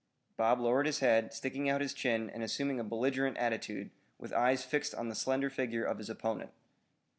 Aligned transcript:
Bob 0.35 0.59
lowered 0.59 0.87
his 0.87 0.97
head, 0.97 1.31
sticking 1.31 1.69
out 1.69 1.79
his 1.79 1.93
chin 1.93 2.27
and 2.31 2.41
assuming 2.41 2.79
a 2.79 2.83
belligerent 2.83 3.37
attitude 3.37 3.91
with 4.17 4.33
eyes 4.33 4.65
fixed 4.65 4.95
on 4.95 5.09
the 5.09 5.13
slender 5.15 5.51
figure 5.51 5.83
of 5.83 5.99
his 5.99 6.09
opponent. 6.09 6.49